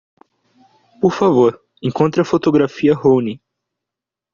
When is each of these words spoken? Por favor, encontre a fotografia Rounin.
Por 0.99 1.11
favor, 1.13 1.63
encontre 1.83 2.23
a 2.23 2.29
fotografia 2.33 2.95
Rounin. 2.95 3.39